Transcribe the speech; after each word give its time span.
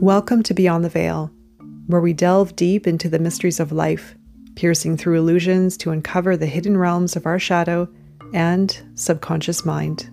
Welcome 0.00 0.42
to 0.42 0.52
Beyond 0.52 0.84
the 0.84 0.90
Veil, 0.90 1.30
where 1.86 2.02
we 2.02 2.12
delve 2.12 2.54
deep 2.54 2.86
into 2.86 3.08
the 3.08 3.18
mysteries 3.18 3.58
of 3.58 3.72
life, 3.72 4.14
piercing 4.54 4.98
through 4.98 5.18
illusions 5.18 5.78
to 5.78 5.90
uncover 5.90 6.36
the 6.36 6.44
hidden 6.44 6.76
realms 6.76 7.16
of 7.16 7.24
our 7.24 7.38
shadow 7.38 7.88
and 8.34 8.78
subconscious 8.94 9.64
mind. 9.64 10.10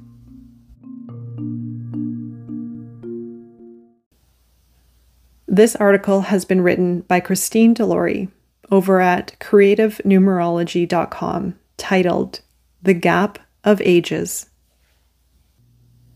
This 5.48 5.76
article 5.76 6.22
has 6.22 6.46
been 6.46 6.62
written 6.62 7.02
by 7.02 7.20
Christine 7.20 7.76
Delorey 7.76 8.32
over 8.72 9.02
at 9.02 9.38
creativenumerology.com 9.42 11.60
titled 11.76 12.40
The 12.82 12.94
Gap 12.94 13.40
of 13.66 13.82
Ages. 13.82 14.50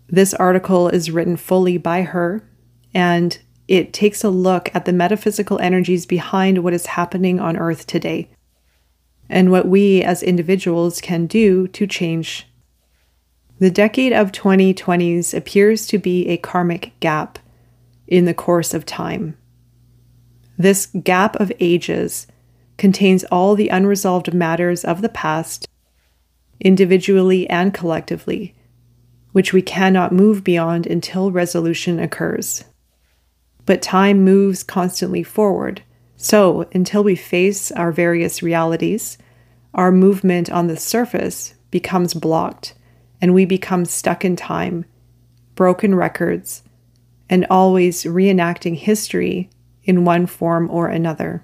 This 0.10 0.34
article 0.34 0.88
is 0.90 1.12
written 1.12 1.38
fully 1.38 1.78
by 1.78 2.04
her 2.04 2.44
and 2.94 3.38
it 3.68 3.92
takes 3.92 4.24
a 4.24 4.30
look 4.30 4.74
at 4.74 4.86
the 4.86 4.94
metaphysical 4.94 5.60
energies 5.60 6.06
behind 6.06 6.64
what 6.64 6.74
is 6.74 6.86
happening 6.86 7.40
on 7.40 7.58
Earth 7.58 7.86
today 7.86 8.30
and 9.30 9.52
what 9.52 9.68
we 9.68 10.02
as 10.02 10.24
individuals 10.24 11.02
can 11.02 11.26
do 11.26 11.68
to 11.70 11.86
change. 11.86 12.48
The 13.60 13.70
decade 13.70 14.14
of 14.14 14.32
2020s 14.32 15.34
appears 15.34 15.88
to 15.88 15.98
be 15.98 16.28
a 16.28 16.38
karmic 16.38 16.94
gap 17.00 17.40
in 18.08 18.26
the 18.26 18.34
course 18.34 18.74
of 18.74 18.86
time. 18.86 19.38
This 20.58 20.86
gap 20.86 21.36
of 21.36 21.52
ages 21.60 22.28
contains 22.78 23.24
all 23.26 23.56
the 23.56 23.70
unresolved 23.70 24.34
matters 24.34 24.86
of 24.86 25.02
the 25.02 25.10
past, 25.10 25.68
individually 26.60 27.50
and 27.50 27.74
collectively, 27.74 28.56
which 29.32 29.54
we 29.54 29.62
cannot 29.62 30.12
move 30.12 30.44
beyond 30.44 30.88
until 30.88 31.32
resolution 31.32 32.00
occurs. 32.00 32.64
But 33.66 33.82
time 33.82 34.24
moves 34.24 34.64
constantly 34.64 35.24
forward, 35.24 35.82
so 36.16 36.68
until 36.74 37.04
we 37.04 37.16
face 37.16 37.72
our 37.72 37.92
various 37.92 38.42
realities, 38.42 39.18
our 39.74 39.92
movement 39.92 40.50
on 40.50 40.68
the 40.68 40.78
surface 40.78 41.54
becomes 41.70 42.14
blocked 42.14 42.74
and 43.22 43.34
we 43.34 43.46
become 43.46 43.86
stuck 43.86 44.24
in 44.24 44.36
time, 44.36 44.86
broken 45.56 45.94
records, 45.94 46.64
and 47.30 47.46
always 47.50 48.04
reenacting 48.04 48.76
history 48.76 49.50
in 49.84 50.06
one 50.06 50.26
form 50.26 50.70
or 50.72 50.88
another. 50.88 51.44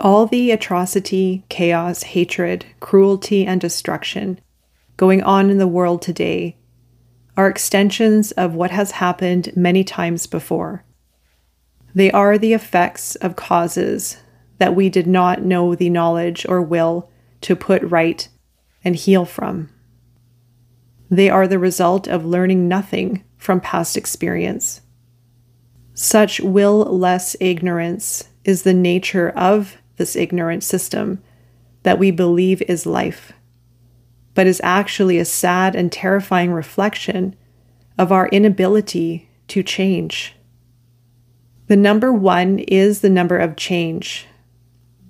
All 0.00 0.26
the 0.26 0.50
atrocity, 0.50 1.44
chaos, 1.48 2.02
hatred, 2.02 2.64
cruelty, 2.80 3.44
and 3.44 3.60
destruction 3.60 4.40
going 4.98 5.22
on 5.22 5.48
in 5.48 5.58
the 5.58 5.66
world 5.66 6.02
today 6.02 6.58
are 7.36 7.48
extensions 7.48 8.32
of 8.32 8.54
what 8.54 8.72
has 8.72 8.90
happened 8.90 9.50
many 9.56 9.84
times 9.84 10.26
before. 10.26 10.84
They 11.94 12.10
are 12.10 12.36
the 12.36 12.52
effects 12.52 13.14
of 13.14 13.36
causes 13.36 14.18
that 14.58 14.74
we 14.74 14.90
did 14.90 15.06
not 15.06 15.40
know 15.40 15.76
the 15.76 15.88
knowledge 15.88 16.44
or 16.48 16.60
will 16.60 17.08
to 17.42 17.54
put 17.54 17.80
right 17.84 18.28
and 18.84 18.96
heal 18.96 19.24
from. 19.24 19.70
They 21.08 21.30
are 21.30 21.46
the 21.46 21.60
result 21.60 22.08
of 22.08 22.26
learning 22.26 22.66
nothing 22.66 23.22
from 23.36 23.60
past 23.60 23.96
experience. 23.96 24.80
Such 25.94 26.40
will 26.40 26.78
less 26.84 27.36
ignorance 27.38 28.28
is 28.44 28.62
the 28.62 28.74
nature 28.74 29.30
of 29.30 29.76
this 29.96 30.16
ignorant 30.16 30.64
system 30.64 31.22
that 31.84 32.00
we 32.00 32.10
believe 32.10 32.62
is 32.62 32.84
life, 32.84 33.32
but 34.38 34.46
is 34.46 34.60
actually 34.62 35.18
a 35.18 35.24
sad 35.24 35.74
and 35.74 35.90
terrifying 35.90 36.52
reflection 36.52 37.34
of 37.98 38.12
our 38.12 38.28
inability 38.28 39.28
to 39.48 39.64
change. 39.64 40.36
The 41.66 41.74
number 41.74 42.12
one 42.12 42.60
is 42.60 43.00
the 43.00 43.10
number 43.10 43.36
of 43.36 43.56
change, 43.56 44.28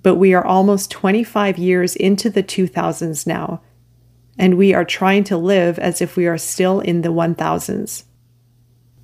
but 0.01 0.15
we 0.15 0.33
are 0.33 0.43
almost 0.43 0.89
25 0.89 1.59
years 1.59 1.95
into 1.95 2.31
the 2.31 2.41
2000s 2.41 3.27
now, 3.27 3.61
and 4.35 4.57
we 4.57 4.73
are 4.73 4.83
trying 4.83 5.25
to 5.25 5.37
live 5.37 5.77
as 5.77 6.01
if 6.01 6.15
we 6.15 6.25
are 6.25 6.39
still 6.39 6.79
in 6.79 7.03
the 7.03 7.09
1000s. 7.09 8.05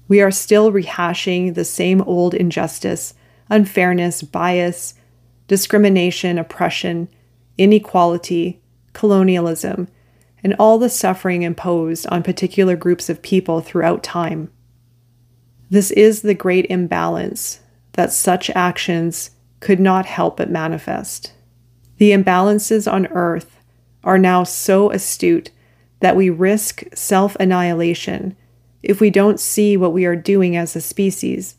We 0.07 0.21
are 0.21 0.31
still 0.31 0.71
rehashing 0.71 1.53
the 1.53 1.65
same 1.65 2.01
old 2.01 2.33
injustice, 2.33 3.13
unfairness, 3.51 4.23
bias, 4.23 4.95
discrimination, 5.47 6.39
oppression, 6.39 7.09
inequality, 7.59 8.59
colonialism, 8.93 9.87
and 10.45 10.53
all 10.59 10.77
the 10.77 10.89
suffering 10.89 11.41
imposed 11.41 12.05
on 12.11 12.21
particular 12.21 12.75
groups 12.75 13.09
of 13.09 13.23
people 13.23 13.61
throughout 13.61 14.03
time. 14.03 14.47
This 15.71 15.89
is 15.89 16.21
the 16.21 16.35
great 16.35 16.67
imbalance 16.69 17.61
that 17.93 18.13
such 18.13 18.51
actions 18.51 19.31
could 19.59 19.79
not 19.79 20.05
help 20.05 20.37
but 20.37 20.51
manifest. 20.51 21.33
The 21.97 22.11
imbalances 22.11 22.89
on 22.89 23.07
Earth 23.07 23.59
are 24.03 24.19
now 24.19 24.43
so 24.43 24.91
astute 24.91 25.49
that 26.01 26.15
we 26.15 26.29
risk 26.29 26.83
self 26.93 27.35
annihilation 27.37 28.37
if 28.83 29.01
we 29.01 29.09
don't 29.09 29.39
see 29.39 29.75
what 29.75 29.93
we 29.93 30.05
are 30.05 30.15
doing 30.15 30.55
as 30.55 30.75
a 30.75 30.81
species 30.81 31.55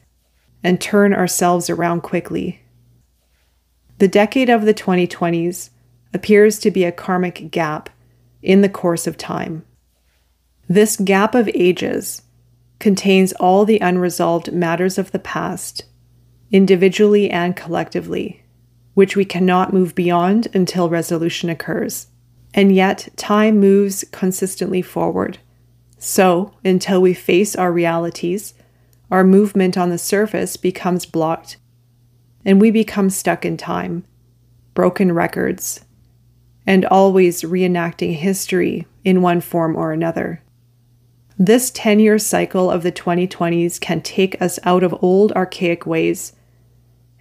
and 0.62 0.80
turn 0.80 1.12
ourselves 1.12 1.68
around 1.68 2.02
quickly. 2.02 2.60
The 3.98 4.06
decade 4.06 4.48
of 4.48 4.64
the 4.64 4.74
2020s 4.74 5.70
appears 6.14 6.60
to 6.60 6.70
be 6.70 6.84
a 6.84 6.92
karmic 6.92 7.50
gap 7.50 7.90
in 8.42 8.60
the 8.60 8.68
course 8.68 9.06
of 9.06 9.16
time. 9.16 9.64
This 10.68 10.96
gap 10.96 11.34
of 11.34 11.48
ages 11.54 12.22
contains 12.78 13.32
all 13.34 13.64
the 13.64 13.78
unresolved 13.80 14.52
matters 14.52 14.98
of 14.98 15.12
the 15.12 15.18
past, 15.18 15.84
individually 16.50 17.30
and 17.30 17.56
collectively, 17.56 18.42
which 18.94 19.16
we 19.16 19.24
cannot 19.24 19.72
move 19.72 19.94
beyond 19.94 20.48
until 20.54 20.88
resolution 20.88 21.48
occurs. 21.48 22.08
And 22.54 22.74
yet, 22.74 23.08
time 23.16 23.58
moves 23.58 24.04
consistently 24.12 24.82
forward. 24.82 25.38
So, 25.98 26.54
until 26.64 27.00
we 27.00 27.14
face 27.14 27.54
our 27.56 27.72
realities, 27.72 28.54
our 29.10 29.24
movement 29.24 29.76
on 29.76 29.90
the 29.90 29.98
surface 29.98 30.56
becomes 30.56 31.06
blocked 31.06 31.58
and 32.46 32.60
we 32.60 32.70
become 32.70 33.10
stuck 33.10 33.44
in 33.44 33.56
time, 33.56 34.04
broken 34.72 35.12
records, 35.12 35.84
and 36.66 36.84
always 36.84 37.42
reenacting 37.42 38.14
history 38.14 38.86
in 39.04 39.22
one 39.22 39.40
form 39.40 39.76
or 39.76 39.92
another. 39.92 40.42
This 41.38 41.70
10 41.70 42.00
year 42.00 42.18
cycle 42.18 42.70
of 42.70 42.82
the 42.82 42.92
2020s 42.92 43.80
can 43.80 44.00
take 44.00 44.40
us 44.40 44.58
out 44.64 44.82
of 44.82 44.96
old 45.02 45.32
archaic 45.32 45.86
ways 45.86 46.32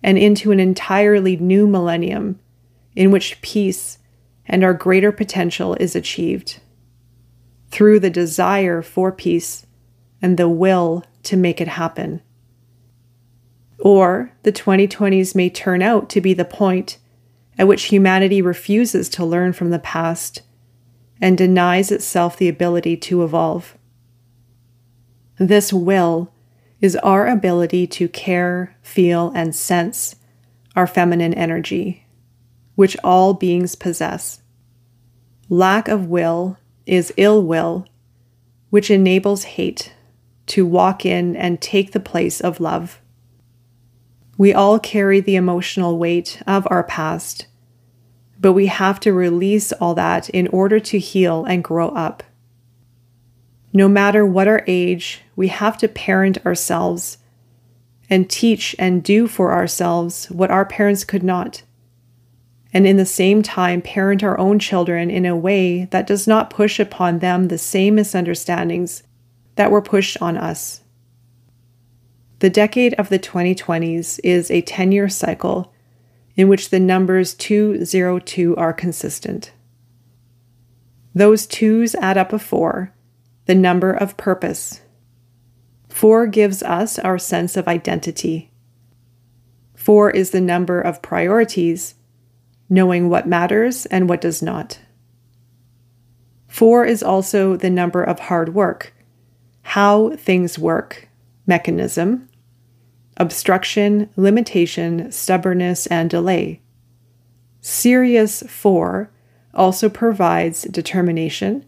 and 0.01 0.17
into 0.17 0.51
an 0.51 0.59
entirely 0.59 1.35
new 1.35 1.67
millennium 1.67 2.39
in 2.95 3.11
which 3.11 3.41
peace 3.41 3.97
and 4.45 4.63
our 4.63 4.73
greater 4.73 5.11
potential 5.11 5.75
is 5.75 5.95
achieved 5.95 6.59
through 7.69 7.99
the 7.99 8.09
desire 8.09 8.81
for 8.81 9.11
peace 9.11 9.65
and 10.21 10.37
the 10.37 10.47
will 10.47 11.03
to 11.23 11.35
make 11.35 11.59
it 11.59 11.67
happen. 11.67 12.21
Or 13.79 14.31
the 14.43 14.51
2020s 14.51 15.35
may 15.35 15.49
turn 15.49 15.81
out 15.81 16.09
to 16.11 16.21
be 16.21 16.33
the 16.33 16.45
point 16.45 16.97
at 17.57 17.67
which 17.67 17.85
humanity 17.85 18.41
refuses 18.41 19.09
to 19.09 19.25
learn 19.25 19.53
from 19.53 19.69
the 19.69 19.79
past 19.79 20.41
and 21.21 21.37
denies 21.37 21.91
itself 21.91 22.37
the 22.37 22.49
ability 22.49 22.97
to 22.97 23.23
evolve. 23.23 23.77
This 25.37 25.71
will 25.71 26.31
is 26.81 26.95
our 26.97 27.27
ability 27.27 27.87
to 27.87 28.07
care, 28.07 28.75
feel, 28.81 29.31
and 29.33 29.55
sense 29.55 30.15
our 30.75 30.85
feminine 30.87 31.33
energy, 31.33 32.05
which 32.75 32.97
all 33.03 33.33
beings 33.33 33.75
possess. 33.75 34.41
Lack 35.49 35.87
of 35.87 36.07
will 36.07 36.57
is 36.85 37.13
ill 37.17 37.41
will, 37.43 37.87
which 38.69 38.91
enables 38.91 39.43
hate 39.43 39.93
to 40.47 40.65
walk 40.65 41.05
in 41.05 41.35
and 41.35 41.61
take 41.61 41.91
the 41.91 41.99
place 41.99 42.41
of 42.41 42.59
love. 42.59 43.01
We 44.37 44.53
all 44.53 44.79
carry 44.79 45.21
the 45.21 45.37
emotional 45.37 45.97
weight 45.97 46.41
of 46.45 46.67
our 46.69 46.83
past, 46.83 47.47
but 48.39 48.53
we 48.53 48.67
have 48.67 48.99
to 49.01 49.13
release 49.13 49.71
all 49.73 49.95
that 49.95 50.29
in 50.29 50.47
order 50.49 50.79
to 50.79 50.99
heal 50.99 51.45
and 51.45 51.63
grow 51.63 51.89
up. 51.89 52.21
No 53.71 53.87
matter 53.87 54.25
what 54.25 54.47
our 54.47 54.63
age, 54.67 55.21
we 55.35 55.47
have 55.47 55.77
to 55.77 55.87
parent 55.87 56.45
ourselves 56.45 57.17
and 58.09 58.29
teach 58.29 58.75
and 58.77 59.03
do 59.03 59.27
for 59.27 59.53
ourselves 59.53 60.25
what 60.27 60.51
our 60.51 60.65
parents 60.65 61.03
could 61.03 61.23
not. 61.23 61.63
And 62.73 62.85
in 62.85 62.97
the 62.97 63.05
same 63.05 63.41
time, 63.41 63.81
parent 63.81 64.21
our 64.21 64.37
own 64.37 64.59
children 64.59 65.09
in 65.09 65.25
a 65.25 65.35
way 65.35 65.85
that 65.85 66.07
does 66.07 66.27
not 66.27 66.49
push 66.49 66.77
upon 66.77 67.19
them 67.19 67.47
the 67.47 67.57
same 67.57 67.95
misunderstandings 67.95 69.03
that 69.55 69.71
were 69.71 69.81
pushed 69.81 70.21
on 70.21 70.35
us. 70.35 70.81
The 72.39 72.49
decade 72.49 72.93
of 72.95 73.09
the 73.09 73.19
2020s 73.19 74.19
is 74.23 74.51
a 74.51 74.61
10 74.61 74.91
year 74.91 75.09
cycle 75.09 75.73
in 76.35 76.49
which 76.49 76.69
the 76.69 76.79
numbers 76.79 77.33
202 77.33 78.55
are 78.57 78.73
consistent. 78.73 79.53
Those 81.13 81.47
twos 81.47 81.95
add 81.95 82.17
up 82.17 82.33
a 82.33 82.39
four, 82.39 82.93
the 83.45 83.55
number 83.55 83.93
of 83.93 84.17
purpose. 84.17 84.81
Four 85.87 86.27
gives 86.27 86.61
us 86.61 86.99
our 86.99 87.17
sense 87.17 87.55
of 87.55 87.69
identity. 87.69 88.51
Four 89.75 90.11
is 90.11 90.31
the 90.31 90.41
number 90.41 90.81
of 90.81 91.01
priorities, 91.01 91.95
knowing 92.69 93.07
what 93.07 93.27
matters 93.27 93.85
and 93.85 94.09
what 94.09 94.19
does 94.19 94.41
not. 94.41 94.79
Four 96.47 96.85
is 96.85 97.01
also 97.01 97.55
the 97.55 97.69
number 97.69 98.03
of 98.03 98.19
hard 98.19 98.53
work, 98.53 98.93
how 99.61 100.17
things 100.17 100.59
work, 100.59 101.04
mechanism, 101.47 102.27
obstruction, 103.17 104.09
limitation, 104.15 105.11
stubbornness, 105.11 105.87
and 105.87 106.09
delay. 106.09 106.61
Sirius 107.61 108.43
4 108.43 109.09
also 109.53 109.89
provides 109.89 110.63
determination 110.63 111.65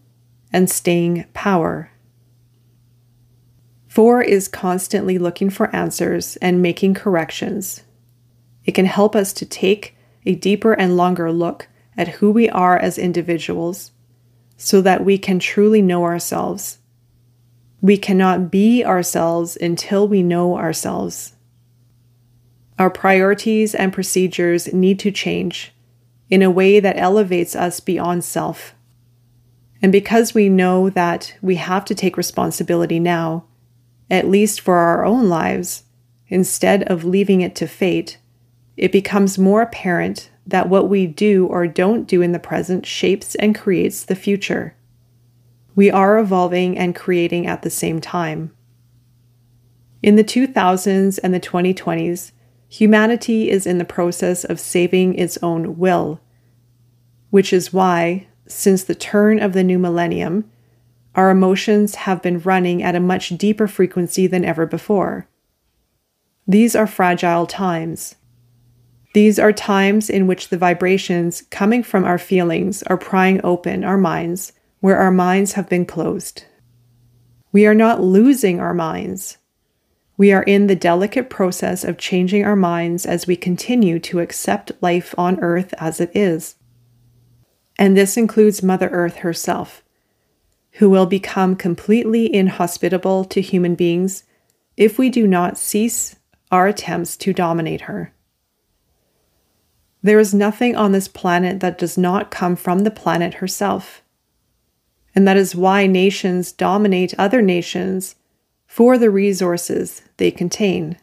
and 0.52 0.70
staying 0.70 1.24
power. 1.34 1.90
4 3.88 4.22
is 4.22 4.48
constantly 4.48 5.18
looking 5.18 5.50
for 5.50 5.74
answers 5.74 6.36
and 6.36 6.62
making 6.62 6.94
corrections. 6.94 7.82
It 8.64 8.72
can 8.72 8.86
help 8.86 9.16
us 9.16 9.32
to 9.32 9.46
take 9.46 9.96
a 10.26 10.34
deeper 10.34 10.74
and 10.74 10.96
longer 10.96 11.32
look 11.32 11.68
at 11.96 12.08
who 12.08 12.30
we 12.30 12.48
are 12.50 12.78
as 12.78 12.98
individuals 12.98 13.92
so 14.56 14.80
that 14.82 15.04
we 15.04 15.18
can 15.18 15.38
truly 15.38 15.80
know 15.80 16.04
ourselves. 16.04 16.77
We 17.80 17.96
cannot 17.96 18.50
be 18.50 18.84
ourselves 18.84 19.56
until 19.60 20.08
we 20.08 20.22
know 20.22 20.56
ourselves. 20.56 21.34
Our 22.78 22.90
priorities 22.90 23.74
and 23.74 23.92
procedures 23.92 24.72
need 24.72 24.98
to 25.00 25.10
change 25.10 25.72
in 26.30 26.42
a 26.42 26.50
way 26.50 26.80
that 26.80 26.98
elevates 26.98 27.56
us 27.56 27.80
beyond 27.80 28.24
self. 28.24 28.74
And 29.80 29.92
because 29.92 30.34
we 30.34 30.48
know 30.48 30.90
that 30.90 31.34
we 31.40 31.56
have 31.56 31.84
to 31.86 31.94
take 31.94 32.16
responsibility 32.16 32.98
now, 32.98 33.44
at 34.10 34.28
least 34.28 34.60
for 34.60 34.76
our 34.76 35.04
own 35.04 35.28
lives, 35.28 35.84
instead 36.28 36.82
of 36.84 37.04
leaving 37.04 37.40
it 37.40 37.54
to 37.56 37.66
fate, 37.66 38.18
it 38.76 38.92
becomes 38.92 39.38
more 39.38 39.62
apparent 39.62 40.30
that 40.46 40.68
what 40.68 40.88
we 40.88 41.06
do 41.06 41.46
or 41.46 41.66
don't 41.66 42.08
do 42.08 42.22
in 42.22 42.32
the 42.32 42.38
present 42.38 42.86
shapes 42.86 43.34
and 43.36 43.54
creates 43.54 44.04
the 44.04 44.16
future. 44.16 44.74
We 45.78 45.92
are 45.92 46.18
evolving 46.18 46.76
and 46.76 46.92
creating 46.92 47.46
at 47.46 47.62
the 47.62 47.70
same 47.70 48.00
time. 48.00 48.50
In 50.02 50.16
the 50.16 50.24
2000s 50.24 51.20
and 51.22 51.32
the 51.32 51.38
2020s, 51.38 52.32
humanity 52.68 53.48
is 53.48 53.64
in 53.64 53.78
the 53.78 53.84
process 53.84 54.42
of 54.42 54.58
saving 54.58 55.14
its 55.14 55.38
own 55.40 55.78
will, 55.78 56.20
which 57.30 57.52
is 57.52 57.72
why, 57.72 58.26
since 58.48 58.82
the 58.82 58.96
turn 58.96 59.38
of 59.38 59.52
the 59.52 59.62
new 59.62 59.78
millennium, 59.78 60.50
our 61.14 61.30
emotions 61.30 61.94
have 61.94 62.22
been 62.22 62.40
running 62.40 62.82
at 62.82 62.96
a 62.96 63.00
much 63.00 63.28
deeper 63.38 63.68
frequency 63.68 64.26
than 64.26 64.44
ever 64.44 64.66
before. 64.66 65.28
These 66.48 66.74
are 66.74 66.88
fragile 66.88 67.46
times. 67.46 68.16
These 69.14 69.38
are 69.38 69.52
times 69.52 70.10
in 70.10 70.26
which 70.26 70.48
the 70.48 70.58
vibrations 70.58 71.42
coming 71.52 71.84
from 71.84 72.04
our 72.04 72.18
feelings 72.18 72.82
are 72.82 72.98
prying 72.98 73.40
open 73.44 73.84
our 73.84 73.96
minds 73.96 74.54
where 74.80 74.98
our 74.98 75.10
minds 75.10 75.52
have 75.52 75.68
been 75.68 75.84
closed. 75.84 76.44
We 77.50 77.66
are 77.66 77.74
not 77.74 78.02
losing 78.02 78.60
our 78.60 78.74
minds. 78.74 79.38
We 80.16 80.32
are 80.32 80.42
in 80.42 80.66
the 80.66 80.76
delicate 80.76 81.30
process 81.30 81.84
of 81.84 81.96
changing 81.96 82.44
our 82.44 82.56
minds 82.56 83.06
as 83.06 83.26
we 83.26 83.36
continue 83.36 83.98
to 84.00 84.20
accept 84.20 84.72
life 84.80 85.14
on 85.16 85.40
earth 85.40 85.72
as 85.78 86.00
it 86.00 86.10
is. 86.14 86.56
And 87.78 87.96
this 87.96 88.16
includes 88.16 88.62
Mother 88.62 88.88
Earth 88.88 89.18
herself, 89.18 89.84
who 90.72 90.90
will 90.90 91.06
become 91.06 91.54
completely 91.54 92.32
inhospitable 92.32 93.24
to 93.26 93.40
human 93.40 93.76
beings 93.76 94.24
if 94.76 94.98
we 94.98 95.08
do 95.10 95.26
not 95.26 95.56
cease 95.56 96.16
our 96.50 96.66
attempts 96.66 97.16
to 97.18 97.32
dominate 97.32 97.82
her. 97.82 98.12
There 100.02 100.18
is 100.18 100.34
nothing 100.34 100.76
on 100.76 100.92
this 100.92 101.08
planet 101.08 101.60
that 101.60 101.78
does 101.78 101.98
not 101.98 102.30
come 102.30 102.56
from 102.56 102.80
the 102.80 102.90
planet 102.90 103.34
herself. 103.34 104.02
And 105.18 105.26
that 105.26 105.36
is 105.36 105.56
why 105.56 105.88
nations 105.88 106.52
dominate 106.52 107.12
other 107.18 107.42
nations 107.42 108.14
for 108.68 108.96
the 108.96 109.10
resources 109.10 110.02
they 110.16 110.30
contain. 110.30 110.96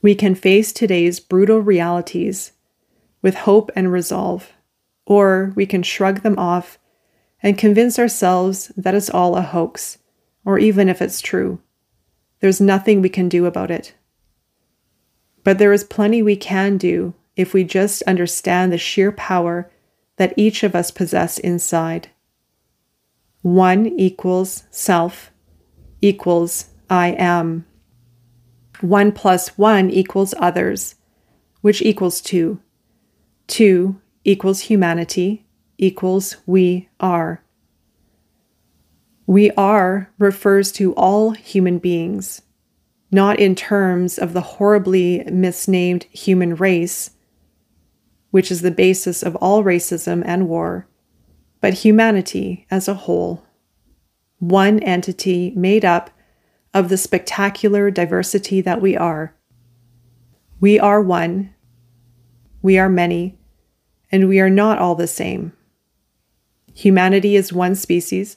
We 0.00 0.14
can 0.14 0.36
face 0.36 0.72
today's 0.72 1.18
brutal 1.18 1.58
realities 1.58 2.52
with 3.20 3.34
hope 3.34 3.72
and 3.74 3.90
resolve, 3.90 4.52
or 5.06 5.52
we 5.56 5.66
can 5.66 5.82
shrug 5.82 6.20
them 6.22 6.38
off 6.38 6.78
and 7.42 7.58
convince 7.58 7.98
ourselves 7.98 8.70
that 8.76 8.94
it's 8.94 9.10
all 9.10 9.36
a 9.36 9.42
hoax, 9.42 9.98
or 10.44 10.60
even 10.60 10.88
if 10.88 11.02
it's 11.02 11.20
true, 11.20 11.58
there's 12.38 12.60
nothing 12.60 13.02
we 13.02 13.08
can 13.08 13.28
do 13.28 13.44
about 13.44 13.72
it. 13.72 13.92
But 15.42 15.58
there 15.58 15.72
is 15.72 15.82
plenty 15.82 16.22
we 16.22 16.36
can 16.36 16.78
do 16.78 17.14
if 17.34 17.52
we 17.52 17.64
just 17.64 18.02
understand 18.02 18.72
the 18.72 18.78
sheer 18.78 19.10
power 19.10 19.68
that 20.14 20.32
each 20.36 20.62
of 20.62 20.76
us 20.76 20.92
possess 20.92 21.40
inside. 21.40 22.08
One 23.42 23.86
equals 23.86 24.64
self 24.70 25.30
equals 26.02 26.66
I 26.88 27.08
am. 27.18 27.66
One 28.80 29.12
plus 29.12 29.56
one 29.56 29.90
equals 29.90 30.34
others, 30.38 30.96
which 31.60 31.82
equals 31.82 32.20
two. 32.20 32.60
Two 33.46 34.00
equals 34.24 34.60
humanity 34.60 35.46
equals 35.78 36.36
we 36.46 36.88
are. 36.98 37.42
We 39.26 39.50
are 39.52 40.10
refers 40.18 40.72
to 40.72 40.92
all 40.94 41.30
human 41.30 41.78
beings, 41.78 42.42
not 43.10 43.38
in 43.38 43.54
terms 43.54 44.18
of 44.18 44.32
the 44.32 44.40
horribly 44.40 45.24
misnamed 45.30 46.04
human 46.10 46.56
race, 46.56 47.12
which 48.30 48.50
is 48.50 48.60
the 48.60 48.70
basis 48.70 49.22
of 49.22 49.36
all 49.36 49.62
racism 49.62 50.22
and 50.26 50.48
war, 50.48 50.86
but 51.60 51.74
humanity 51.74 52.66
as 52.70 52.88
a 52.88 52.94
whole. 52.94 53.44
One 54.38 54.80
entity 54.80 55.52
made 55.54 55.84
up 55.84 56.10
of 56.72 56.88
the 56.88 56.96
spectacular 56.96 57.90
diversity 57.90 58.60
that 58.60 58.80
we 58.80 58.96
are. 58.96 59.34
We 60.60 60.78
are 60.78 61.02
one, 61.02 61.54
we 62.62 62.78
are 62.78 62.88
many, 62.88 63.38
and 64.12 64.28
we 64.28 64.40
are 64.40 64.50
not 64.50 64.78
all 64.78 64.94
the 64.94 65.06
same. 65.06 65.52
Humanity 66.74 67.36
is 67.36 67.52
one 67.52 67.74
species, 67.74 68.36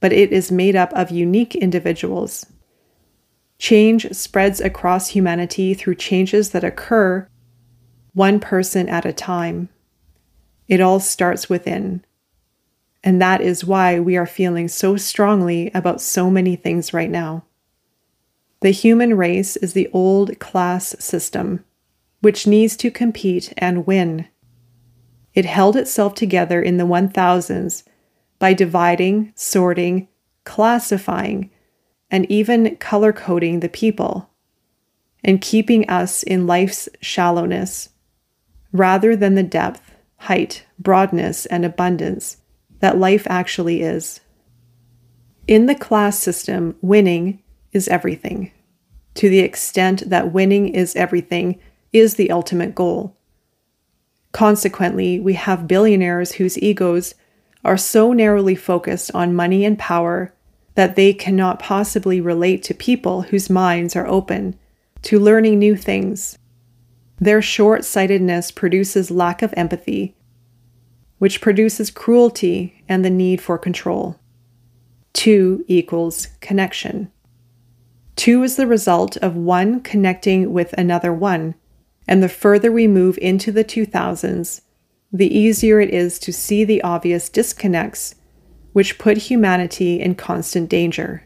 but 0.00 0.12
it 0.12 0.32
is 0.32 0.52
made 0.52 0.76
up 0.76 0.92
of 0.92 1.10
unique 1.10 1.54
individuals. 1.54 2.46
Change 3.58 4.12
spreads 4.12 4.60
across 4.60 5.08
humanity 5.08 5.74
through 5.74 5.94
changes 5.94 6.50
that 6.50 6.64
occur 6.64 7.28
one 8.12 8.38
person 8.38 8.88
at 8.88 9.04
a 9.04 9.12
time. 9.12 9.68
It 10.68 10.80
all 10.80 11.00
starts 11.00 11.48
within. 11.48 12.04
And 13.04 13.20
that 13.20 13.42
is 13.42 13.66
why 13.66 14.00
we 14.00 14.16
are 14.16 14.26
feeling 14.26 14.66
so 14.66 14.96
strongly 14.96 15.70
about 15.74 16.00
so 16.00 16.30
many 16.30 16.56
things 16.56 16.94
right 16.94 17.10
now. 17.10 17.44
The 18.60 18.70
human 18.70 19.14
race 19.14 19.56
is 19.56 19.74
the 19.74 19.90
old 19.92 20.40
class 20.40 20.96
system, 20.98 21.62
which 22.22 22.46
needs 22.46 22.78
to 22.78 22.90
compete 22.90 23.52
and 23.58 23.86
win. 23.86 24.26
It 25.34 25.44
held 25.44 25.76
itself 25.76 26.14
together 26.14 26.62
in 26.62 26.78
the 26.78 26.86
1000s 26.86 27.82
by 28.38 28.54
dividing, 28.54 29.34
sorting, 29.36 30.08
classifying, 30.44 31.50
and 32.10 32.24
even 32.30 32.76
color 32.76 33.12
coding 33.12 33.60
the 33.60 33.68
people, 33.68 34.30
and 35.22 35.42
keeping 35.42 35.88
us 35.90 36.22
in 36.22 36.46
life's 36.46 36.88
shallowness 37.02 37.90
rather 38.72 39.14
than 39.14 39.34
the 39.34 39.42
depth, 39.42 39.94
height, 40.20 40.64
broadness, 40.78 41.44
and 41.46 41.66
abundance 41.66 42.38
that 42.84 42.98
life 42.98 43.26
actually 43.30 43.80
is. 43.80 44.20
In 45.48 45.64
the 45.64 45.74
class 45.74 46.18
system, 46.18 46.76
winning 46.82 47.42
is 47.72 47.88
everything, 47.88 48.52
to 49.14 49.30
the 49.30 49.38
extent 49.38 50.02
that 50.10 50.34
winning 50.34 50.68
is 50.68 50.94
everything 50.94 51.58
is 51.94 52.16
the 52.16 52.30
ultimate 52.30 52.74
goal. 52.74 53.16
Consequently, 54.32 55.18
we 55.18 55.32
have 55.32 55.66
billionaires 55.66 56.32
whose 56.32 56.58
egos 56.58 57.14
are 57.64 57.78
so 57.78 58.12
narrowly 58.12 58.54
focused 58.54 59.10
on 59.14 59.34
money 59.34 59.64
and 59.64 59.78
power 59.78 60.34
that 60.74 60.94
they 60.94 61.14
cannot 61.14 61.58
possibly 61.58 62.20
relate 62.20 62.62
to 62.64 62.74
people 62.74 63.22
whose 63.22 63.48
minds 63.48 63.96
are 63.96 64.06
open 64.06 64.58
to 65.00 65.18
learning 65.18 65.58
new 65.58 65.74
things 65.74 66.36
their 67.18 67.40
short 67.40 67.82
sightedness 67.82 68.50
produces 68.50 69.10
lack 69.10 69.40
of 69.40 69.54
empathy, 69.56 70.14
which 71.18 71.40
produces 71.40 71.90
cruelty 71.90 72.82
and 72.88 73.04
the 73.04 73.10
need 73.10 73.40
for 73.40 73.58
control. 73.58 74.18
Two 75.12 75.64
equals 75.68 76.28
connection. 76.40 77.10
Two 78.16 78.42
is 78.42 78.56
the 78.56 78.66
result 78.66 79.16
of 79.18 79.36
one 79.36 79.80
connecting 79.80 80.52
with 80.52 80.72
another 80.74 81.12
one, 81.12 81.54
and 82.06 82.22
the 82.22 82.28
further 82.28 82.70
we 82.70 82.86
move 82.86 83.18
into 83.18 83.50
the 83.50 83.64
2000s, 83.64 84.60
the 85.12 85.36
easier 85.36 85.80
it 85.80 85.90
is 85.90 86.18
to 86.18 86.32
see 86.32 86.64
the 86.64 86.82
obvious 86.82 87.28
disconnects 87.28 88.16
which 88.72 88.98
put 88.98 89.16
humanity 89.16 90.00
in 90.00 90.14
constant 90.14 90.68
danger. 90.68 91.22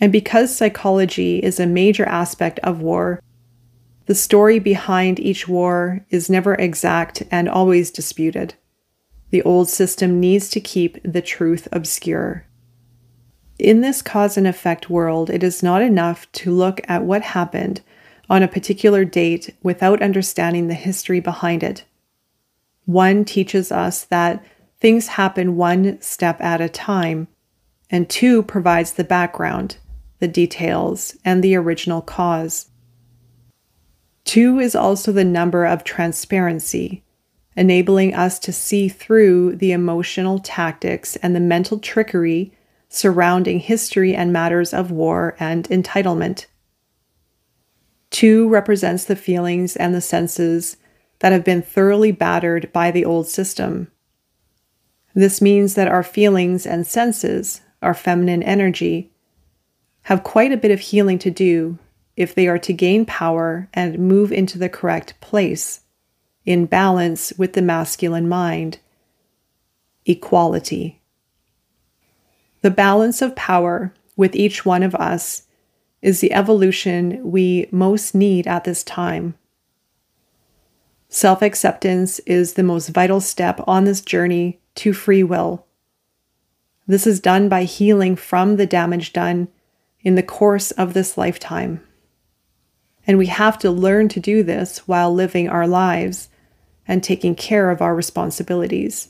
And 0.00 0.12
because 0.12 0.54
psychology 0.54 1.38
is 1.38 1.58
a 1.58 1.66
major 1.66 2.04
aspect 2.04 2.58
of 2.60 2.80
war, 2.80 3.22
the 4.06 4.14
story 4.14 4.58
behind 4.58 5.20
each 5.20 5.46
war 5.48 6.04
is 6.10 6.30
never 6.30 6.54
exact 6.54 7.22
and 7.30 7.48
always 7.48 7.90
disputed. 7.90 8.54
The 9.30 9.42
old 9.42 9.68
system 9.68 10.20
needs 10.20 10.48
to 10.50 10.60
keep 10.60 10.98
the 11.02 11.20
truth 11.20 11.66
obscure. 11.72 12.46
In 13.58 13.80
this 13.80 14.02
cause 14.02 14.36
and 14.36 14.46
effect 14.46 14.88
world, 14.88 15.30
it 15.30 15.42
is 15.42 15.62
not 15.62 15.82
enough 15.82 16.30
to 16.32 16.52
look 16.52 16.80
at 16.88 17.02
what 17.02 17.22
happened 17.22 17.80
on 18.28 18.42
a 18.42 18.48
particular 18.48 19.04
date 19.04 19.54
without 19.62 20.02
understanding 20.02 20.68
the 20.68 20.74
history 20.74 21.20
behind 21.20 21.62
it. 21.62 21.84
One 22.84 23.24
teaches 23.24 23.72
us 23.72 24.04
that 24.04 24.44
things 24.78 25.08
happen 25.08 25.56
one 25.56 26.00
step 26.00 26.40
at 26.40 26.60
a 26.60 26.68
time, 26.68 27.28
and 27.90 28.08
two 28.08 28.42
provides 28.42 28.92
the 28.92 29.04
background, 29.04 29.78
the 30.18 30.28
details, 30.28 31.16
and 31.24 31.42
the 31.42 31.56
original 31.56 32.02
cause. 32.02 32.68
Two 34.26 34.58
is 34.58 34.74
also 34.74 35.12
the 35.12 35.24
number 35.24 35.64
of 35.64 35.84
transparency, 35.84 37.04
enabling 37.56 38.12
us 38.12 38.40
to 38.40 38.52
see 38.52 38.88
through 38.88 39.54
the 39.54 39.70
emotional 39.70 40.40
tactics 40.40 41.14
and 41.16 41.34
the 41.34 41.40
mental 41.40 41.78
trickery 41.78 42.52
surrounding 42.88 43.60
history 43.60 44.16
and 44.16 44.32
matters 44.32 44.74
of 44.74 44.90
war 44.90 45.36
and 45.38 45.68
entitlement. 45.68 46.46
Two 48.10 48.48
represents 48.48 49.04
the 49.04 49.14
feelings 49.14 49.76
and 49.76 49.94
the 49.94 50.00
senses 50.00 50.76
that 51.20 51.32
have 51.32 51.44
been 51.44 51.62
thoroughly 51.62 52.10
battered 52.10 52.72
by 52.72 52.90
the 52.90 53.04
old 53.04 53.28
system. 53.28 53.92
This 55.14 55.40
means 55.40 55.74
that 55.74 55.88
our 55.88 56.02
feelings 56.02 56.66
and 56.66 56.84
senses, 56.84 57.60
our 57.80 57.94
feminine 57.94 58.42
energy, 58.42 59.12
have 60.02 60.24
quite 60.24 60.52
a 60.52 60.56
bit 60.56 60.72
of 60.72 60.80
healing 60.80 61.18
to 61.20 61.30
do 61.30 61.78
if 62.16 62.34
they 62.34 62.48
are 62.48 62.58
to 62.58 62.72
gain 62.72 63.04
power 63.04 63.68
and 63.74 63.98
move 63.98 64.32
into 64.32 64.58
the 64.58 64.68
correct 64.68 65.14
place, 65.20 65.80
in 66.46 66.64
balance 66.64 67.32
with 67.36 67.52
the 67.52 67.62
masculine 67.62 68.28
mind. 68.28 68.78
Equality. 70.06 71.02
The 72.62 72.70
balance 72.70 73.20
of 73.20 73.36
power 73.36 73.92
with 74.16 74.34
each 74.34 74.64
one 74.64 74.82
of 74.82 74.94
us 74.94 75.42
is 76.00 76.20
the 76.20 76.32
evolution 76.32 77.20
we 77.30 77.68
most 77.72 78.14
need 78.14 78.46
at 78.46 78.64
this 78.64 78.84
time. 78.84 79.34
Self 81.08 81.42
acceptance 81.42 82.18
is 82.20 82.54
the 82.54 82.62
most 82.62 82.88
vital 82.88 83.20
step 83.20 83.60
on 83.66 83.84
this 83.84 84.00
journey 84.00 84.60
to 84.76 84.92
free 84.92 85.22
will. 85.22 85.66
This 86.86 87.06
is 87.06 87.20
done 87.20 87.48
by 87.48 87.64
healing 87.64 88.14
from 88.14 88.56
the 88.56 88.66
damage 88.66 89.12
done 89.12 89.48
in 90.00 90.14
the 90.14 90.22
course 90.22 90.70
of 90.72 90.94
this 90.94 91.18
lifetime. 91.18 91.85
And 93.06 93.18
we 93.18 93.26
have 93.26 93.58
to 93.60 93.70
learn 93.70 94.08
to 94.10 94.20
do 94.20 94.42
this 94.42 94.88
while 94.88 95.12
living 95.12 95.48
our 95.48 95.66
lives 95.66 96.28
and 96.88 97.02
taking 97.02 97.34
care 97.34 97.70
of 97.70 97.80
our 97.80 97.94
responsibilities. 97.94 99.08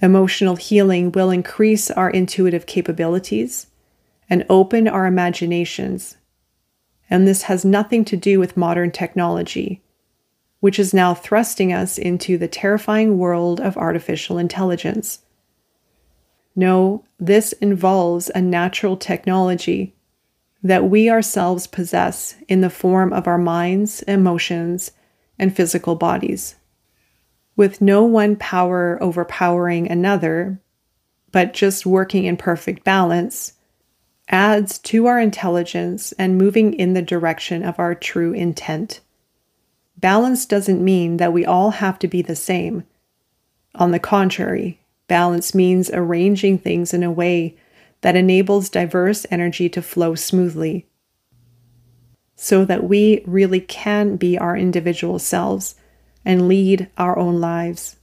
Emotional 0.00 0.56
healing 0.56 1.10
will 1.12 1.30
increase 1.30 1.90
our 1.90 2.10
intuitive 2.10 2.66
capabilities 2.66 3.68
and 4.28 4.44
open 4.48 4.88
our 4.88 5.06
imaginations. 5.06 6.16
And 7.10 7.26
this 7.26 7.42
has 7.42 7.64
nothing 7.64 8.04
to 8.06 8.16
do 8.16 8.38
with 8.38 8.56
modern 8.56 8.90
technology, 8.90 9.82
which 10.60 10.78
is 10.78 10.94
now 10.94 11.14
thrusting 11.14 11.72
us 11.72 11.98
into 11.98 12.38
the 12.38 12.48
terrifying 12.48 13.18
world 13.18 13.60
of 13.60 13.76
artificial 13.76 14.38
intelligence. 14.38 15.20
No, 16.56 17.04
this 17.18 17.52
involves 17.54 18.30
a 18.34 18.40
natural 18.40 18.96
technology 18.96 19.94
that 20.64 20.88
we 20.88 21.10
ourselves 21.10 21.66
possess 21.66 22.36
in 22.48 22.62
the 22.62 22.70
form 22.70 23.12
of 23.12 23.28
our 23.28 23.36
minds, 23.36 24.02
emotions, 24.04 24.92
and 25.38 25.54
physical 25.54 25.94
bodies. 25.94 26.56
With 27.54 27.82
no 27.82 28.02
one 28.04 28.34
power 28.34 28.98
overpowering 29.00 29.90
another, 29.90 30.58
but 31.30 31.52
just 31.52 31.84
working 31.84 32.24
in 32.24 32.38
perfect 32.38 32.82
balance, 32.82 33.52
adds 34.28 34.78
to 34.78 35.04
our 35.06 35.20
intelligence 35.20 36.12
and 36.12 36.38
moving 36.38 36.72
in 36.72 36.94
the 36.94 37.02
direction 37.02 37.62
of 37.62 37.78
our 37.78 37.94
true 37.94 38.32
intent. 38.32 39.00
Balance 39.98 40.46
doesn't 40.46 40.82
mean 40.82 41.18
that 41.18 41.34
we 41.34 41.44
all 41.44 41.72
have 41.72 41.98
to 41.98 42.08
be 42.08 42.22
the 42.22 42.34
same. 42.34 42.84
On 43.74 43.90
the 43.90 43.98
contrary, 43.98 44.80
balance 45.08 45.54
means 45.54 45.90
arranging 45.90 46.56
things 46.56 46.94
in 46.94 47.02
a 47.02 47.12
way 47.12 47.56
that 48.04 48.16
enables 48.16 48.68
diverse 48.68 49.24
energy 49.30 49.66
to 49.66 49.80
flow 49.80 50.14
smoothly 50.14 50.86
so 52.36 52.62
that 52.62 52.84
we 52.84 53.24
really 53.26 53.60
can 53.60 54.16
be 54.16 54.36
our 54.36 54.54
individual 54.54 55.18
selves 55.18 55.74
and 56.22 56.46
lead 56.46 56.90
our 56.98 57.18
own 57.18 57.40
lives. 57.40 57.96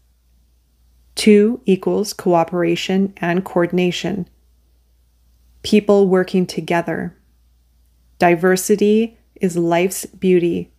Two 1.14 1.62
equals 1.68 2.14
cooperation 2.14 3.14
and 3.18 3.46
coordination. 3.46 4.28
People 5.62 6.08
working 6.08 6.48
together. 6.48 7.16
Diversity 8.18 9.20
is 9.36 9.56
life's 9.56 10.08
beauty, 10.08 10.72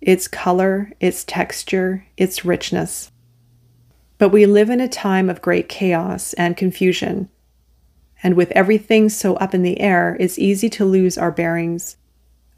its 0.00 0.28
color, 0.28 0.92
its 1.00 1.24
texture, 1.24 2.06
its 2.16 2.44
richness. 2.44 3.10
But 4.16 4.28
we 4.28 4.46
live 4.46 4.70
in 4.70 4.80
a 4.80 4.86
time 4.86 5.28
of 5.28 5.42
great 5.42 5.68
chaos 5.68 6.34
and 6.34 6.56
confusion 6.56 7.30
and 8.22 8.34
with 8.34 8.50
everything 8.52 9.08
so 9.08 9.34
up 9.36 9.54
in 9.54 9.62
the 9.62 9.80
air, 9.80 10.16
it's 10.18 10.38
easy 10.38 10.68
to 10.70 10.84
lose 10.84 11.16
our 11.16 11.30
bearings, 11.30 11.96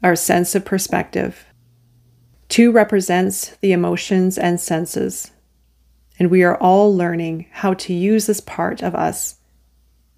our 0.03 0.15
sense 0.15 0.55
of 0.55 0.65
perspective. 0.65 1.45
Two 2.49 2.71
represents 2.71 3.55
the 3.61 3.71
emotions 3.71 4.37
and 4.37 4.59
senses, 4.59 5.31
and 6.19 6.29
we 6.29 6.43
are 6.43 6.57
all 6.57 6.95
learning 6.95 7.45
how 7.51 7.73
to 7.75 7.93
use 7.93 8.25
this 8.25 8.41
part 8.41 8.81
of 8.81 8.95
us, 8.95 9.37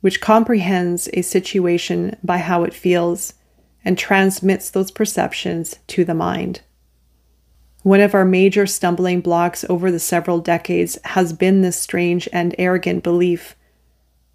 which 0.02 0.22
comprehends 0.22 1.10
a 1.14 1.22
situation 1.22 2.18
by 2.24 2.38
how 2.38 2.64
it 2.64 2.74
feels 2.74 3.34
and 3.86 3.98
transmits 3.98 4.70
those 4.70 4.92
perceptions 4.92 5.78
to 5.88 6.06
the 6.06 6.14
mind. 6.14 6.62
One 7.84 8.00
of 8.00 8.16
our 8.16 8.24
major 8.24 8.66
stumbling 8.66 9.20
blocks 9.20 9.66
over 9.70 9.92
the 9.92 10.00
several 10.00 10.40
decades 10.40 10.98
has 11.04 11.34
been 11.34 11.62
this 11.62 11.80
strange 11.80 12.30
and 12.32 12.56
arrogant 12.58 13.04
belief 13.04 13.56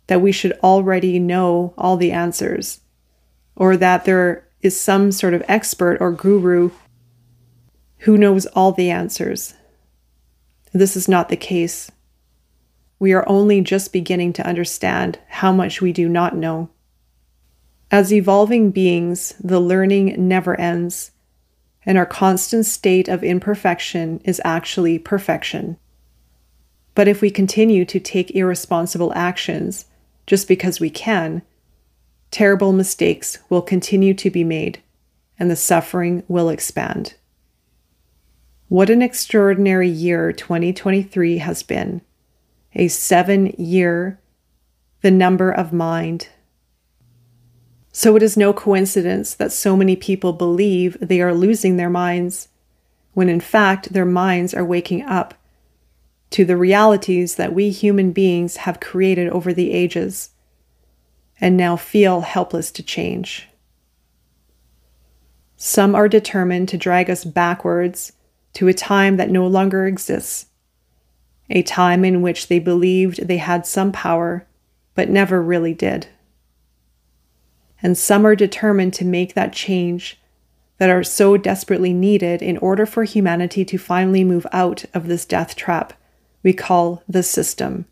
that 0.09 0.21
we 0.21 0.33
should 0.33 0.53
already 0.63 1.19
know 1.19 1.73
all 1.79 1.97
the 1.97 2.13
answers, 2.13 2.81
or 3.57 3.77
that 3.77 4.05
there 4.05 4.47
is 4.61 4.79
some 4.79 5.13
sort 5.13 5.35
of 5.35 5.45
expert 5.47 5.99
or 6.01 6.11
guru 6.13 6.71
who 7.99 8.19
knows 8.19 8.47
all 8.47 8.73
the 8.73 8.91
answers. 8.91 9.55
This 10.73 10.97
is 10.97 11.09
not 11.09 11.29
the 11.29 11.37
case. 11.37 11.91
We 12.99 13.13
are 13.13 13.29
only 13.29 13.61
just 13.61 13.93
beginning 13.93 14.33
to 14.35 14.47
understand 14.47 15.19
how 15.29 15.53
much 15.53 15.81
we 15.81 15.93
do 15.93 16.09
not 16.09 16.37
know. 16.37 16.71
As 17.91 18.13
evolving 18.13 18.71
beings, 18.71 19.35
the 19.43 19.61
learning 19.61 20.15
never 20.29 20.59
ends, 20.61 21.13
and 21.87 21.97
our 21.97 22.07
constant 22.07 22.67
state 22.67 23.09
of 23.09 23.25
imperfection 23.25 24.21
is 24.25 24.43
actually 24.45 24.99
perfection. 24.99 25.79
But 26.95 27.09
if 27.09 27.21
we 27.21 27.31
continue 27.31 27.85
to 27.87 28.01
take 28.01 28.33
irresponsible 28.33 29.13
actions, 29.15 29.87
just 30.29 30.47
because 30.47 30.79
we 30.79 30.91
can, 30.91 31.41
terrible 32.31 32.71
mistakes 32.71 33.39
will 33.49 33.63
continue 33.63 34.13
to 34.13 34.29
be 34.31 34.45
made 34.45 34.83
and 35.39 35.51
the 35.51 35.57
suffering 35.57 36.23
will 36.29 36.51
expand. 36.51 37.15
What 38.69 38.91
an 38.91 39.01
extraordinary 39.01 39.89
year 39.89 40.31
2023 40.31 41.39
has 41.39 41.63
been. 41.63 42.03
A 42.75 42.89
seven 42.89 43.47
year, 43.57 44.21
the 45.01 45.11
number 45.11 45.51
of 45.51 45.73
mind. 45.73 46.29
So 47.91 48.15
it 48.15 48.23
is 48.23 48.37
no 48.37 48.53
coincidence 48.53 49.33
that 49.33 49.51
so 49.51 49.79
many 49.79 49.97
people 49.97 50.35
believe 50.35 50.99
they 51.01 51.23
are 51.23 51.33
losing 51.33 51.79
their 51.79 51.89
minds, 51.89 52.49
when 53.15 53.31
in 53.31 53.41
fact 53.41 53.95
their 53.95 54.05
minds 54.05 54.53
are 54.53 54.65
waking 54.65 55.03
up 55.05 55.33
to 56.31 56.45
the 56.45 56.57
realities 56.57 57.37
that 57.37 57.55
we 57.55 57.71
human 57.71 58.13
beings 58.13 58.59
have 58.59 58.81
created 58.81 59.29
over 59.31 59.53
the 59.53 59.73
ages 59.73 60.31
and 61.41 61.57
now 61.57 61.77
feel 61.77 62.21
helpless 62.21 62.71
to 62.73 62.83
change. 62.83 63.49
Some 65.57 65.95
are 65.95 66.09
determined 66.09 66.69
to 66.69 66.79
drag 66.79 67.11
us 67.11 67.25
backwards 67.25 68.13
to 68.55 68.69
a 68.69 68.75
time 68.75 69.17
that 69.17 69.31
no 69.31 69.47
longer 69.47 69.87
exists, 69.87 70.47
a 71.51 71.63
time 71.63 72.05
in 72.05 72.23
which 72.23 72.49
they 72.49 72.59
believed 72.59 73.27
they 73.27 73.39
had 73.39 73.67
some 73.67 73.93
power 73.93 74.47
but 74.95 75.09
never 75.09 75.43
really 75.43 75.75
did. 75.75 76.09
And 77.83 77.97
some 77.97 78.27
are 78.27 78.35
determined 78.35 78.95
to 78.95 79.05
make 79.05 79.35
that 79.35 79.53
change 79.53 80.21
that 80.79 80.91
are 80.91 81.05
so 81.05 81.37
desperately 81.37 81.93
needed 81.93 82.43
in 82.43 82.59
order 82.59 82.87
for 82.87 83.05
humanity 83.05 83.65
to 83.65 83.79
finally 83.79 84.25
move 84.25 84.47
out 84.53 84.85
of 84.95 85.07
this 85.07 85.25
death 85.25 85.55
trap 85.57 85.93
we 86.43 86.53
call 86.53 87.03
the 87.09 87.23
system 87.23 87.87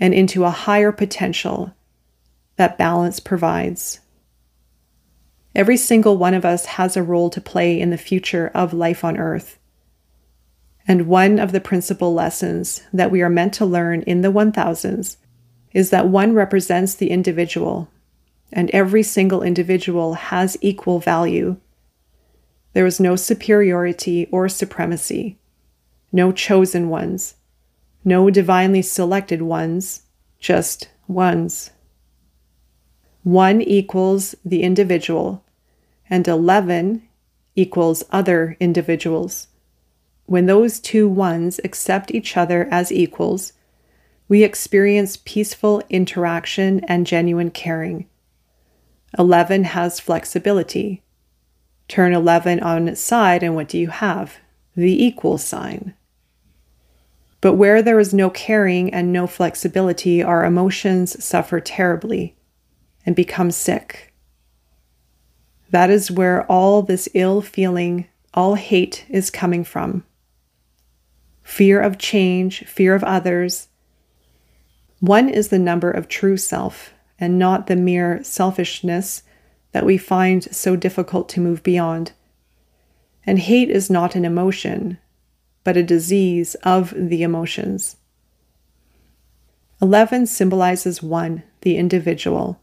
and 0.00 0.12
into 0.14 0.44
a 0.44 0.50
higher 0.50 0.92
potential 0.92 1.74
that 2.56 2.78
balance 2.78 3.20
provides. 3.20 4.00
Every 5.54 5.76
single 5.76 6.16
one 6.16 6.34
of 6.34 6.44
us 6.44 6.66
has 6.66 6.96
a 6.96 7.02
role 7.02 7.30
to 7.30 7.40
play 7.40 7.80
in 7.80 7.90
the 7.90 7.98
future 7.98 8.50
of 8.54 8.72
life 8.72 9.04
on 9.04 9.16
Earth. 9.16 9.58
And 10.86 11.06
one 11.06 11.38
of 11.38 11.52
the 11.52 11.60
principal 11.60 12.12
lessons 12.12 12.82
that 12.92 13.10
we 13.10 13.22
are 13.22 13.30
meant 13.30 13.54
to 13.54 13.64
learn 13.64 14.02
in 14.02 14.22
the 14.22 14.32
1000s 14.32 15.16
is 15.72 15.90
that 15.90 16.08
one 16.08 16.34
represents 16.34 16.94
the 16.94 17.10
individual, 17.10 17.88
and 18.52 18.70
every 18.70 19.02
single 19.02 19.42
individual 19.42 20.14
has 20.14 20.56
equal 20.60 21.00
value. 21.00 21.56
There 22.74 22.86
is 22.86 23.00
no 23.00 23.16
superiority 23.16 24.28
or 24.30 24.48
supremacy, 24.48 25.38
no 26.14 26.30
chosen 26.30 26.88
ones, 26.88 27.34
no 28.04 28.30
divinely 28.30 28.80
selected 28.80 29.42
ones, 29.42 30.02
just 30.38 30.88
ones. 31.08 31.72
One 33.24 33.60
equals 33.60 34.36
the 34.44 34.62
individual, 34.62 35.42
and 36.08 36.28
11 36.28 37.02
equals 37.56 38.04
other 38.12 38.56
individuals. 38.60 39.48
When 40.26 40.46
those 40.46 40.78
two 40.78 41.08
ones 41.08 41.58
accept 41.64 42.14
each 42.14 42.36
other 42.36 42.68
as 42.70 42.92
equals, 42.92 43.52
we 44.28 44.44
experience 44.44 45.18
peaceful 45.24 45.82
interaction 45.90 46.78
and 46.84 47.08
genuine 47.08 47.50
caring. 47.50 48.06
11 49.18 49.64
has 49.64 49.98
flexibility. 49.98 51.02
Turn 51.88 52.14
11 52.14 52.60
on 52.60 52.86
its 52.86 53.00
side, 53.00 53.42
and 53.42 53.56
what 53.56 53.66
do 53.66 53.78
you 53.78 53.88
have? 53.88 54.36
The 54.76 55.04
equal 55.04 55.38
sign. 55.38 55.94
But 57.44 57.56
where 57.56 57.82
there 57.82 58.00
is 58.00 58.14
no 58.14 58.30
caring 58.30 58.90
and 58.94 59.12
no 59.12 59.26
flexibility, 59.26 60.22
our 60.22 60.46
emotions 60.46 61.22
suffer 61.22 61.60
terribly 61.60 62.36
and 63.04 63.14
become 63.14 63.50
sick. 63.50 64.14
That 65.68 65.90
is 65.90 66.10
where 66.10 66.46
all 66.46 66.80
this 66.80 67.06
ill 67.12 67.42
feeling, 67.42 68.06
all 68.32 68.54
hate 68.54 69.04
is 69.10 69.28
coming 69.28 69.62
from. 69.62 70.04
Fear 71.42 71.82
of 71.82 71.98
change, 71.98 72.64
fear 72.64 72.94
of 72.94 73.04
others. 73.04 73.68
One 75.00 75.28
is 75.28 75.48
the 75.48 75.58
number 75.58 75.90
of 75.90 76.08
true 76.08 76.38
self 76.38 76.94
and 77.20 77.38
not 77.38 77.66
the 77.66 77.76
mere 77.76 78.24
selfishness 78.24 79.22
that 79.72 79.84
we 79.84 79.98
find 79.98 80.44
so 80.44 80.76
difficult 80.76 81.28
to 81.28 81.42
move 81.42 81.62
beyond. 81.62 82.12
And 83.26 83.38
hate 83.38 83.68
is 83.68 83.90
not 83.90 84.14
an 84.14 84.24
emotion, 84.24 84.96
but 85.64 85.76
a 85.76 85.82
disease 85.82 86.54
of 86.56 86.94
the 86.96 87.22
emotions. 87.22 87.96
11 89.82 90.26
symbolizes 90.26 91.02
one, 91.02 91.42
the 91.62 91.76
individual, 91.76 92.60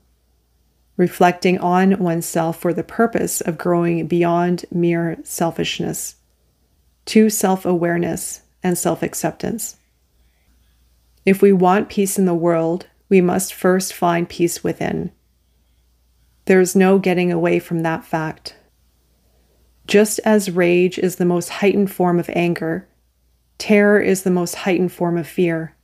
reflecting 0.98 1.60
on 1.60 2.00
oneself 2.00 2.60
for 2.60 2.74
the 2.74 2.84
purpose 2.84 3.42
of 3.42 3.58
growing 3.58 4.08
beyond 4.08 4.66
mere 4.72 5.18
selfishness 5.24 6.16
to 7.06 7.30
self 7.30 7.66
awareness 7.66 8.42
and 8.64 8.78
self 8.78 9.04
acceptance. 9.04 9.78
If 11.26 11.42
we 11.42 11.52
want 11.52 11.90
peace 11.90 12.18
in 12.18 12.26
the 12.26 12.34
world, 12.34 12.88
we 13.10 13.22
must 13.22 13.54
first 13.54 13.94
find 13.94 14.30
peace 14.30 14.64
within. 14.64 15.12
There 16.46 16.60
is 16.60 16.76
no 16.76 16.98
getting 16.98 17.32
away 17.32 17.60
from 17.60 17.84
that 17.84 18.04
fact. 18.04 18.56
Just 19.86 20.20
as 20.24 20.50
rage 20.50 20.98
is 20.98 21.18
the 21.18 21.26
most 21.26 21.50
heightened 21.50 21.92
form 21.92 22.20
of 22.20 22.30
anger, 22.30 22.88
Terror 23.62 24.00
is 24.00 24.24
the 24.24 24.32
most 24.32 24.56
heightened 24.56 24.92
form 24.92 25.20
of 25.20 25.28
fear. 25.28 25.76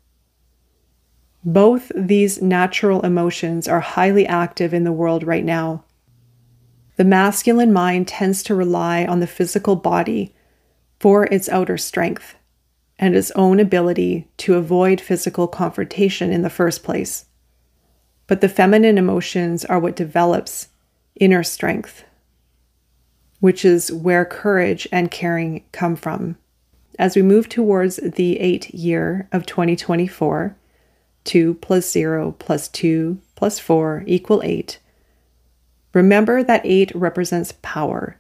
Both 1.46 1.92
these 1.96 2.42
natural 2.42 3.02
emotions 3.02 3.68
are 3.68 3.82
highly 3.82 4.26
active 4.26 4.74
in 4.74 4.84
the 4.84 4.92
world 4.92 5.24
right 5.24 5.46
now. 5.46 5.84
The 6.96 7.04
masculine 7.04 7.72
mind 7.72 8.08
tends 8.08 8.42
to 8.46 8.56
rely 8.56 9.06
on 9.06 9.20
the 9.20 9.28
physical 9.28 9.76
body 9.76 10.34
for 11.00 11.26
its 11.26 11.50
outer 11.50 11.78
strength 11.78 12.34
and 12.98 13.16
its 13.16 13.30
own 13.36 13.60
ability 13.60 14.28
to 14.38 14.56
avoid 14.56 15.00
physical 15.00 15.48
confrontation 15.48 16.32
in 16.32 16.42
the 16.42 16.50
first 16.50 16.82
place. 16.82 17.26
But 18.26 18.42
the 18.42 18.50
feminine 18.50 18.98
emotions 18.98 19.64
are 19.66 19.80
what 19.80 19.96
develops 19.96 20.70
inner 21.20 21.44
strength, 21.44 22.06
which 23.40 23.64
is 23.64 23.92
where 23.92 24.26
courage 24.26 24.88
and 24.92 25.12
caring 25.12 25.64
come 25.72 25.96
from 25.96 26.38
as 26.98 27.16
we 27.16 27.22
move 27.22 27.48
towards 27.48 27.98
the 27.98 28.40
eight 28.40 28.74
year 28.74 29.28
of 29.32 29.46
2024, 29.46 30.56
2 31.24 31.54
plus 31.56 31.92
0 31.92 32.32
plus 32.40 32.68
2 32.70 33.20
plus 33.36 33.60
4 33.60 34.04
equal 34.08 34.42
8, 34.44 34.80
remember 35.94 36.44
that 36.44 36.62
8 36.64 36.92
represents 36.96 37.54
power, 37.62 38.20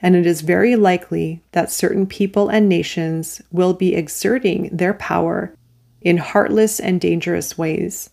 and 0.00 0.16
it 0.16 0.26
is 0.26 0.40
very 0.40 0.76
likely 0.76 1.42
that 1.52 1.70
certain 1.70 2.06
people 2.06 2.48
and 2.48 2.68
nations 2.68 3.40
will 3.52 3.72
be 3.72 3.94
exerting 3.94 4.68
their 4.72 4.94
power 4.94 5.54
in 6.00 6.18
heartless 6.18 6.80
and 6.80 7.00
dangerous 7.00 7.56
ways. 7.56 8.10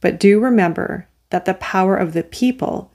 But 0.00 0.20
do 0.20 0.40
remember 0.40 1.08
that 1.30 1.44
the 1.44 1.54
power 1.54 1.96
of 1.96 2.12
the 2.12 2.22
people, 2.22 2.92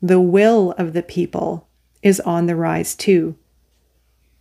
the 0.00 0.20
will 0.20 0.72
of 0.78 0.92
the 0.92 1.02
people, 1.02 1.66
is 2.02 2.20
on 2.20 2.46
the 2.46 2.54
rise 2.54 2.94
too 2.94 3.36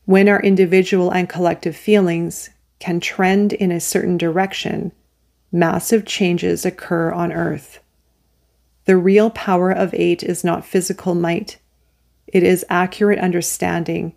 when 0.07 0.29
our 0.29 0.41
individual 0.41 1.11
and 1.11 1.27
collective 1.27 1.75
feelings 1.75 2.49
can 2.79 2.97
trend 2.97 3.51
in 3.51 3.73
a 3.73 3.79
certain 3.81 4.17
direction, 4.17 4.89
massive 5.51 6.05
changes 6.05 6.65
occur 6.65 7.11
on 7.11 7.33
Earth. 7.33 7.81
The 8.85 8.95
real 8.95 9.29
power 9.29 9.69
of 9.69 9.93
eight 9.93 10.23
is 10.23 10.45
not 10.45 10.65
physical 10.65 11.13
might, 11.13 11.57
it 12.25 12.41
is 12.41 12.65
accurate 12.69 13.19
understanding, 13.19 14.15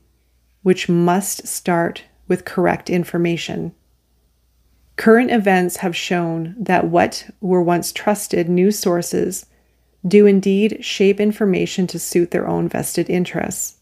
which 0.63 0.89
must 0.89 1.49
start 1.49 2.05
with 2.29 2.45
correct 2.45 2.89
information. 2.89 3.73
Current 4.95 5.33
events 5.33 5.79
have 5.79 5.97
shown 5.97 6.55
that 6.57 6.87
what 6.87 7.29
were 7.41 7.63
once 7.63 7.91
trusted 7.91 8.49
news 8.49 8.79
sources 8.79 9.45
do 10.07 10.25
indeed 10.25 10.85
shape 10.85 11.19
information 11.19 11.89
to 11.89 11.99
suit 11.99 12.31
their 12.31 12.47
own 12.47 12.69
vested 12.69 13.11
interests. 13.11 13.80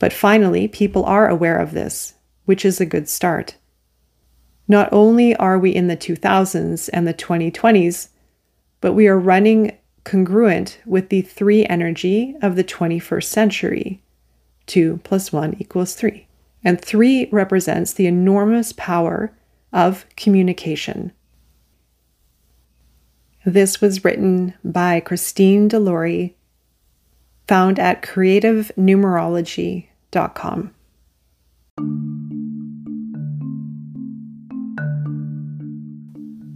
But 0.00 0.12
finally, 0.12 0.66
people 0.66 1.04
are 1.04 1.28
aware 1.28 1.58
of 1.58 1.70
this, 1.72 2.14
which 2.46 2.64
is 2.64 2.80
a 2.80 2.86
good 2.86 3.08
start. 3.08 3.54
Not 4.66 4.88
only 4.92 5.36
are 5.36 5.58
we 5.58 5.72
in 5.72 5.86
the 5.86 5.96
2000s 5.96 6.90
and 6.92 7.06
the 7.06 7.14
2020s, 7.14 8.08
but 8.80 8.94
we 8.94 9.06
are 9.06 9.18
running 9.18 9.76
congruent 10.02 10.80
with 10.86 11.10
the 11.10 11.20
three 11.20 11.66
energy 11.66 12.34
of 12.40 12.56
the 12.56 12.64
21st 12.64 13.24
century 13.24 14.02
2 14.66 15.00
plus 15.04 15.32
1 15.32 15.56
equals 15.58 15.94
3. 15.94 16.26
And 16.64 16.80
3 16.80 17.28
represents 17.30 17.92
the 17.92 18.06
enormous 18.06 18.72
power 18.72 19.36
of 19.72 20.06
communication. 20.16 21.12
This 23.44 23.80
was 23.82 24.04
written 24.04 24.54
by 24.64 25.00
Christine 25.00 25.68
Delorey, 25.68 26.34
found 27.46 27.78
at 27.78 28.00
creativenumerology.com 28.02 29.89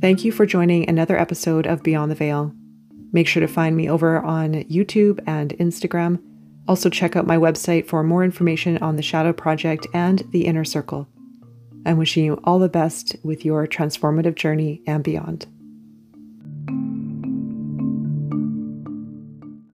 Thank 0.00 0.24
you 0.24 0.32
for 0.32 0.44
joining 0.44 0.88
another 0.88 1.16
episode 1.16 1.66
of 1.66 1.82
Beyond 1.82 2.10
the 2.10 2.14
Veil. 2.14 2.54
Make 3.12 3.26
sure 3.26 3.40
to 3.40 3.46
find 3.46 3.76
me 3.76 3.88
over 3.88 4.18
on 4.18 4.64
YouTube 4.64 5.22
and 5.26 5.56
Instagram. 5.58 6.20
Also, 6.66 6.90
check 6.90 7.16
out 7.16 7.26
my 7.26 7.36
website 7.36 7.86
for 7.86 8.02
more 8.02 8.24
information 8.24 8.76
on 8.78 8.96
the 8.96 9.02
Shadow 9.02 9.32
Project 9.32 9.86
and 9.94 10.22
the 10.30 10.46
Inner 10.46 10.64
Circle. 10.64 11.08
I'm 11.86 11.96
wishing 11.96 12.24
you 12.24 12.40
all 12.44 12.58
the 12.58 12.68
best 12.68 13.16
with 13.22 13.44
your 13.44 13.66
transformative 13.66 14.34
journey 14.34 14.82
and 14.86 15.04
beyond. 15.04 15.46